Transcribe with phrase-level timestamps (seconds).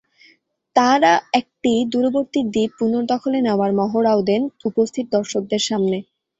[0.75, 5.97] তাঁরা একটি দূরবর্তী দ্বীপ পুনর্দখলে নেওয়ার মহড়াও দেন উপস্থিত দর্শকদের সামনে।